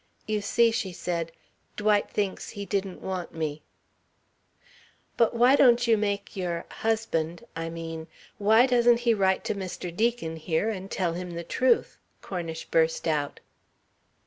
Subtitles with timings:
[0.25, 1.31] "You see," she said,
[1.75, 3.61] "Dwight thinks he didn't want me."
[5.15, 8.07] "But why don't you make your husband I mean,
[8.39, 9.95] why doesn't he write to Mr.
[9.95, 13.41] Deacon here, and tell him the truth" Cornish burst out.